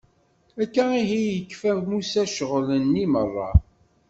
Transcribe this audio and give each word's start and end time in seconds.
Akka 0.63 0.85
ihi 1.01 1.17
i 1.27 1.33
yekfa 1.35 1.71
Musa 1.89 2.23
ccɣel-nni 2.31 3.05
meṛṛa. 3.13 3.49